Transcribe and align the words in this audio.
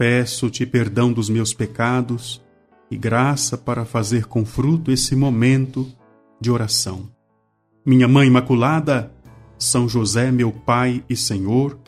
Peço-te 0.00 0.64
perdão 0.64 1.12
dos 1.12 1.28
meus 1.28 1.52
pecados 1.52 2.42
e 2.90 2.96
graça 2.96 3.58
para 3.58 3.84
fazer 3.84 4.24
com 4.24 4.46
fruto 4.46 4.90
esse 4.90 5.14
momento 5.14 5.86
de 6.40 6.50
oração. 6.50 7.10
Minha 7.84 8.08
Mãe 8.08 8.26
Imaculada, 8.26 9.12
São 9.58 9.86
José, 9.86 10.32
meu 10.32 10.52
Pai 10.52 11.04
e 11.06 11.14
Senhor, 11.14 11.78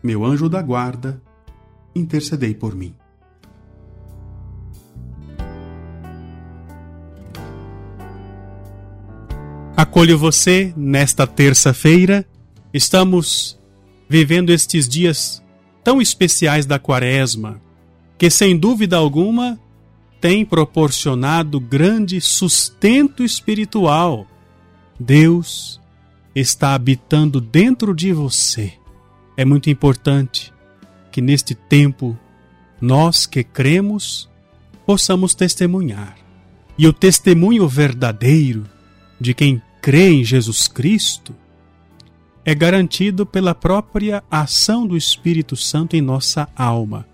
meu 0.00 0.24
anjo 0.24 0.48
da 0.48 0.62
guarda, 0.62 1.20
intercedei 1.92 2.54
por 2.54 2.72
mim. 2.76 2.94
Acolho 9.76 10.16
você 10.16 10.72
nesta 10.76 11.26
terça-feira. 11.26 12.24
Estamos 12.72 13.58
vivendo 14.08 14.50
estes 14.50 14.88
dias 14.88 15.44
tão 15.86 16.02
especiais 16.02 16.66
da 16.66 16.80
Quaresma, 16.80 17.62
que 18.18 18.28
sem 18.28 18.58
dúvida 18.58 18.96
alguma 18.96 19.56
tem 20.20 20.44
proporcionado 20.44 21.60
grande 21.60 22.20
sustento 22.20 23.22
espiritual. 23.22 24.26
Deus 24.98 25.80
está 26.34 26.74
habitando 26.74 27.40
dentro 27.40 27.94
de 27.94 28.12
você. 28.12 28.72
É 29.36 29.44
muito 29.44 29.70
importante 29.70 30.52
que 31.12 31.20
neste 31.20 31.54
tempo 31.54 32.18
nós 32.80 33.24
que 33.24 33.44
cremos 33.44 34.28
possamos 34.84 35.36
testemunhar. 35.36 36.16
E 36.76 36.88
o 36.88 36.92
testemunho 36.92 37.68
verdadeiro 37.68 38.64
de 39.20 39.32
quem 39.32 39.62
crê 39.80 40.10
em 40.10 40.24
Jesus 40.24 40.66
Cristo 40.66 41.32
é 42.46 42.54
garantido 42.54 43.26
pela 43.26 43.56
própria 43.56 44.22
ação 44.30 44.86
do 44.86 44.96
Espírito 44.96 45.56
Santo 45.56 45.96
em 45.96 46.00
nossa 46.00 46.48
alma. 46.54 47.04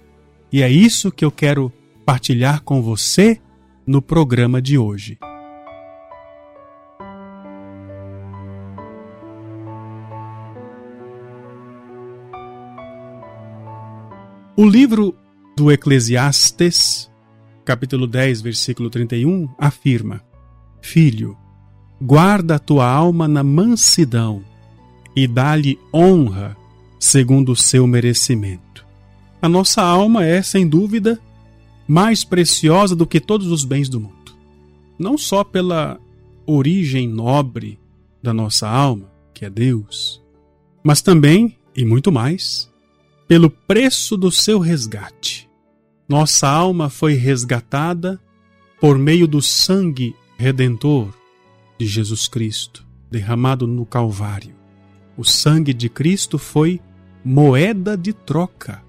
E 0.53 0.61
é 0.61 0.69
isso 0.71 1.11
que 1.11 1.25
eu 1.25 1.31
quero 1.31 1.73
partilhar 2.05 2.61
com 2.61 2.83
você 2.83 3.41
no 3.87 4.03
programa 4.03 4.61
de 4.61 4.77
hoje. 4.77 5.19
O 14.55 14.67
livro 14.67 15.17
do 15.57 15.73
Eclesiastes, 15.73 17.11
capítulo 17.65 18.07
10, 18.07 18.43
versículo 18.43 18.91
31, 18.91 19.49
afirma: 19.57 20.21
Filho, 20.83 21.39
guarda 21.99 22.57
a 22.57 22.59
tua 22.59 22.87
alma 22.87 23.27
na 23.27 23.43
mansidão 23.43 24.52
e 25.15 25.27
dá-lhe 25.27 25.79
honra 25.93 26.57
segundo 26.99 27.53
o 27.53 27.57
seu 27.57 27.87
merecimento. 27.87 28.87
A 29.41 29.49
nossa 29.49 29.83
alma 29.83 30.25
é, 30.25 30.43
sem 30.43 30.69
dúvida, 30.69 31.21
mais 31.87 32.25
preciosa 32.25 32.95
do 32.95 33.07
que 33.07 33.21
todos 33.21 33.49
os 33.49 33.65
bens 33.65 33.89
do 33.89 34.01
mundo. 34.01 34.37
Não 34.99 35.19
só 35.19 35.43
pela 35.43 35.99
origem 36.47 37.09
nobre 37.09 37.79
da 38.23 38.33
nossa 38.33 38.69
alma, 38.69 39.11
que 39.35 39.45
é 39.45 39.51
Deus, 39.51 40.23
mas 40.83 41.03
também, 41.03 41.59
e 41.77 41.85
muito 41.85 42.13
mais, 42.13 42.71
pelo 43.27 43.51
preço 43.51 44.17
do 44.17 44.31
seu 44.31 44.59
resgate. 44.59 45.49
Nossa 46.09 46.49
alma 46.49 46.89
foi 46.89 47.15
resgatada 47.15 48.21
por 48.81 48.99
meio 48.99 49.27
do 49.27 49.41
sangue 49.41 50.15
redentor 50.37 51.13
de 51.79 51.87
Jesus 51.87 52.29
Cristo, 52.29 52.87
derramado 53.11 53.67
no 53.67 53.85
Calvário. 53.87 54.62
O 55.17 55.25
sangue 55.25 55.75
de 55.75 55.89
Cristo 55.89 56.39
foi 56.39 56.81
moeda 57.25 57.97
de 57.97 58.13
troca 58.13 58.83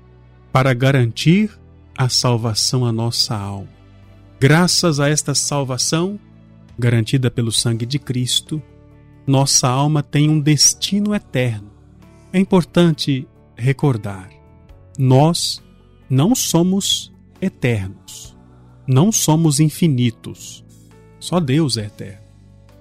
para 0.51 0.73
garantir 0.73 1.51
a 1.97 2.09
salvação 2.09 2.85
à 2.85 2.91
nossa 2.91 3.35
alma. 3.35 3.69
Graças 4.39 4.99
a 4.99 5.09
esta 5.09 5.35
salvação, 5.35 6.19
garantida 6.77 7.29
pelo 7.29 7.51
sangue 7.51 7.85
de 7.85 7.99
Cristo, 7.99 8.61
nossa 9.25 9.67
alma 9.67 10.03
tem 10.03 10.29
um 10.29 10.39
destino 10.39 11.13
eterno. 11.13 11.71
É 12.31 12.39
importante 12.39 13.27
recordar: 13.55 14.29
nós 14.97 15.63
não 16.09 16.35
somos 16.35 17.13
eternos, 17.41 18.35
não 18.87 19.11
somos 19.11 19.59
infinitos. 19.59 20.63
Só 21.19 21.39
Deus 21.39 21.77
é 21.77 21.85
eterno, 21.85 22.23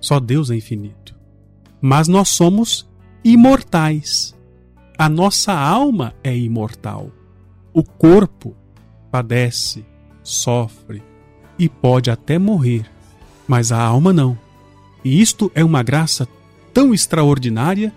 só 0.00 0.19
Deus 0.19 0.50
é 0.50 0.56
infinito. 0.56 1.14
Mas 1.80 2.09
nós 2.09 2.28
somos 2.28 2.88
imortais. 3.25 4.34
A 4.99 5.09
nossa 5.09 5.53
alma 5.53 6.15
é 6.22 6.37
imortal. 6.37 7.10
O 7.72 7.83
corpo 7.83 8.55
padece, 9.10 9.84
sofre 10.22 11.03
e 11.59 11.69
pode 11.69 12.10
até 12.10 12.38
morrer, 12.38 12.84
mas 13.47 13.72
a 13.72 13.81
alma 13.81 14.12
não. 14.12 14.38
E 15.05 15.21
isto 15.21 15.50
é 15.55 15.65
uma 15.65 15.83
graça 15.83 16.28
tão 16.72 16.94
extraordinária 16.94 17.93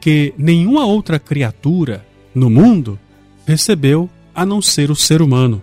que 0.00 0.34
nenhuma 0.36 0.84
outra 0.84 1.18
criatura 1.18 2.06
no 2.34 2.48
mundo 2.48 2.98
recebeu 3.46 4.08
a 4.34 4.46
não 4.46 4.62
ser 4.62 4.90
o 4.90 4.96
ser 4.96 5.20
humano. 5.20 5.62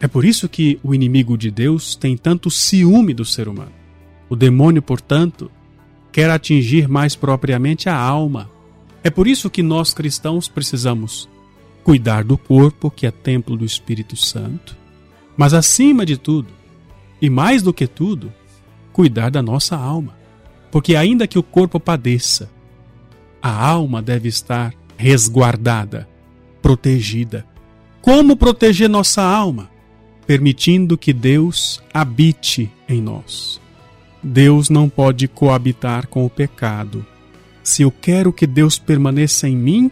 É 0.00 0.06
por 0.06 0.24
isso 0.24 0.48
que 0.48 0.78
o 0.82 0.94
inimigo 0.94 1.36
de 1.36 1.50
Deus 1.50 1.94
tem 1.94 2.16
tanto 2.16 2.50
ciúme 2.50 3.14
do 3.14 3.24
ser 3.24 3.48
humano. 3.48 3.72
O 4.28 4.36
demônio, 4.36 4.82
portanto, 4.82 5.50
quer 6.16 6.30
atingir 6.30 6.88
mais 6.88 7.14
propriamente 7.14 7.90
a 7.90 7.94
alma. 7.94 8.50
É 9.04 9.10
por 9.10 9.26
isso 9.26 9.50
que 9.50 9.62
nós 9.62 9.92
cristãos 9.92 10.48
precisamos 10.48 11.28
cuidar 11.84 12.24
do 12.24 12.38
corpo, 12.38 12.90
que 12.90 13.06
é 13.06 13.10
templo 13.10 13.54
do 13.54 13.66
Espírito 13.66 14.16
Santo, 14.16 14.74
mas 15.36 15.52
acima 15.52 16.06
de 16.06 16.16
tudo, 16.16 16.48
e 17.20 17.28
mais 17.28 17.60
do 17.62 17.70
que 17.70 17.86
tudo, 17.86 18.32
cuidar 18.94 19.30
da 19.30 19.42
nossa 19.42 19.76
alma. 19.76 20.16
Porque 20.72 20.96
ainda 20.96 21.26
que 21.26 21.38
o 21.38 21.42
corpo 21.42 21.78
padeça, 21.78 22.50
a 23.42 23.50
alma 23.50 24.00
deve 24.00 24.26
estar 24.26 24.72
resguardada 24.96 26.08
protegida. 26.62 27.44
Como 28.00 28.38
proteger 28.38 28.88
nossa 28.88 29.22
alma? 29.22 29.68
Permitindo 30.26 30.96
que 30.96 31.12
Deus 31.12 31.82
habite 31.92 32.72
em 32.88 33.02
nós. 33.02 33.60
Deus 34.28 34.68
não 34.68 34.88
pode 34.88 35.28
coabitar 35.28 36.08
com 36.08 36.26
o 36.26 36.30
pecado. 36.30 37.06
Se 37.62 37.82
eu 37.82 37.92
quero 37.92 38.32
que 38.32 38.44
Deus 38.44 38.76
permaneça 38.76 39.48
em 39.48 39.56
mim, 39.56 39.88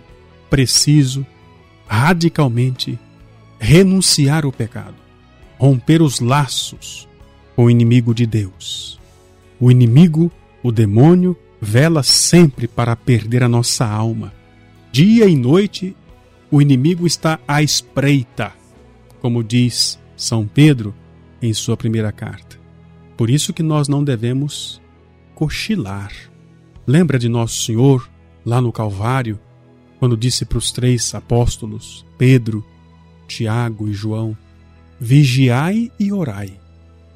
preciso 0.51 1.25
radicalmente 1.87 2.99
renunciar 3.61 4.45
ao 4.45 4.51
pecado, 4.51 4.97
romper 5.57 6.03
os 6.03 6.19
laços 6.19 7.09
com 7.55 7.67
o 7.67 7.71
inimigo 7.71 8.13
de 8.13 8.27
Deus. 8.27 8.99
O 9.61 9.71
inimigo, 9.71 10.33
o 10.65 10.73
demônio, 10.73 11.39
vela 11.61 12.03
sempre 12.03 12.67
para 12.67 12.97
perder 12.97 13.45
a 13.45 13.49
nossa 13.49 13.87
alma. 13.87 14.33
Dia 14.91 15.27
e 15.27 15.37
noite 15.37 15.95
o 16.51 16.61
inimigo 16.61 17.07
está 17.07 17.39
à 17.47 17.63
espreita, 17.63 18.53
como 19.21 19.45
diz 19.45 19.97
São 20.17 20.45
Pedro 20.45 20.93
em 21.41 21.55
sua 21.55 21.77
primeira 21.77 22.11
carta. 22.11 22.54
Por 23.17 23.31
isso 23.31 23.53
que 23.53 23.63
nós 23.63 23.89
não 23.89 24.03
devemos 24.03 24.81
cochilar. 25.35 26.13
Lembra 26.87 27.19
de 27.19 27.29
Nosso 27.29 27.63
Senhor 27.63 28.09
lá 28.45 28.61
no 28.61 28.73
Calvário, 28.73 29.39
quando 29.99 30.17
disse 30.17 30.45
para 30.45 30.59
os 30.59 30.71
três 30.71 31.15
apóstolos, 31.15 32.05
Pedro, 32.19 32.65
Tiago 33.27 33.89
e 33.89 33.93
João: 33.93 34.37
Vigiai 35.01 35.91
e 35.99 36.13
orai. 36.13 36.61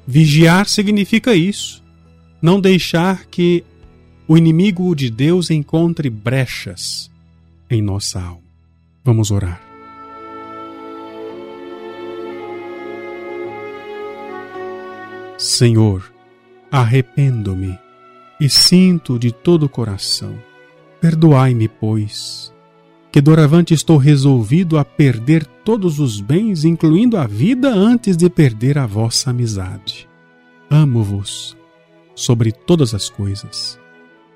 Vigiar 0.07 0.67
significa 0.67 1.35
isso, 1.35 1.83
não 2.41 2.59
deixar 2.59 3.25
que 3.25 3.63
o 4.27 4.37
inimigo 4.37 4.95
de 4.95 5.09
Deus 5.09 5.51
encontre 5.51 6.09
brechas 6.09 7.11
em 7.69 7.81
nossa 7.81 8.21
alma. 8.21 8.43
Vamos 9.03 9.31
orar. 9.31 9.68
Senhor, 15.39 16.11
arrependo-me 16.69 17.79
e 18.41 18.49
sinto 18.49 19.17
de 19.17 19.31
todo 19.31 19.67
o 19.67 19.69
coração. 19.69 20.37
Perdoai-me, 20.99 21.69
pois, 21.69 22.53
que 23.09 23.21
doravante 23.21 23.73
estou 23.73 23.95
resolvido 23.95 24.77
a 24.77 24.83
perder 24.83 25.45
todos 25.63 25.97
os 25.97 26.19
bens, 26.19 26.65
incluindo 26.65 27.15
a 27.15 27.25
vida, 27.25 27.69
antes 27.69 28.17
de 28.17 28.29
perder 28.29 28.77
a 28.77 28.85
vossa 28.85 29.29
amizade. 29.29 30.09
Amo-vos 30.69 31.55
sobre 32.13 32.51
todas 32.51 32.93
as 32.93 33.07
coisas, 33.09 33.79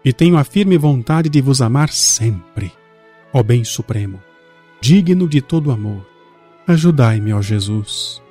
e 0.06 0.14
tenho 0.14 0.38
a 0.38 0.46
firme 0.46 0.78
vontade 0.78 1.28
de 1.28 1.42
vos 1.42 1.62
amar 1.62 1.90
sempre, 1.90 2.72
ó 3.34 3.44
Bem 3.44 3.66
Supremo, 3.66 4.22
digno 4.80 5.28
de 5.28 5.42
todo 5.42 5.70
amor. 5.70 6.08
Ajudai-me, 6.66 7.34
ó 7.34 7.42
Jesus, 7.42 8.24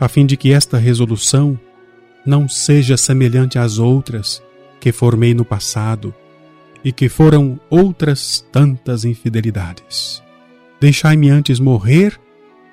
a 0.00 0.08
fim 0.08 0.24
de 0.24 0.34
que 0.34 0.50
esta 0.50 0.78
resolução 0.78 1.60
não 2.26 2.48
seja 2.48 2.96
semelhante 2.96 3.58
às 3.58 3.78
outras 3.78 4.42
que 4.80 4.92
formei 4.92 5.32
no 5.32 5.44
passado 5.44 6.14
e 6.84 6.92
que 6.92 7.08
foram 7.08 7.58
outras 7.70 8.44
tantas 8.52 9.04
infidelidades. 9.04 10.22
Deixai-me 10.80 11.30
antes 11.30 11.58
morrer 11.58 12.20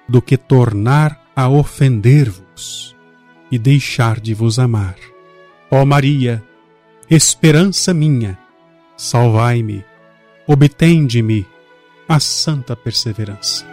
do 0.08 0.22
que 0.22 0.38
tornar 0.38 1.24
a 1.36 1.50
ofender-vos 1.50 2.96
e 3.52 3.58
deixar 3.58 4.20
de 4.20 4.34
vos 4.34 4.60
amar. 4.60 4.96
Ó 5.72 5.86
Maria, 5.86 6.44
esperança 7.10 7.94
minha, 7.94 8.38
salvai-me, 8.98 9.84
obtende-me 10.48 11.48
a 12.08 12.20
santa 12.20 12.76
perseverança. 12.76 13.73